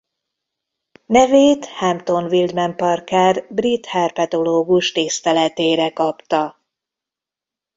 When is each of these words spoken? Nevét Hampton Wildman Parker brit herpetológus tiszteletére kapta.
Nevét 1.05 1.65
Hampton 1.65 2.23
Wildman 2.23 2.75
Parker 2.75 3.45
brit 3.49 3.85
herpetológus 3.85 4.91
tiszteletére 4.91 5.89
kapta. 5.89 6.61